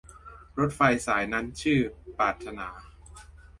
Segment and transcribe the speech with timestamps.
[0.59, 1.79] รถไฟสายนั้นชื่อ
[2.17, 2.67] ปรารถนา